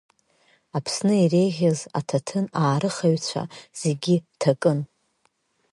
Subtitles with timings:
[0.77, 3.43] Аԥсны иреиӷьыз аҭаҭын-аарыхыҩцәа
[3.81, 4.79] зегьы ҭакын.